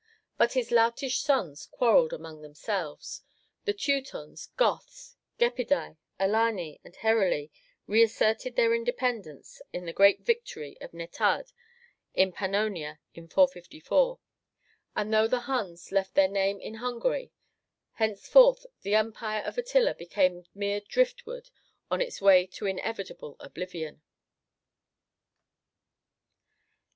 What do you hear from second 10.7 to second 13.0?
of Netad in Pannonia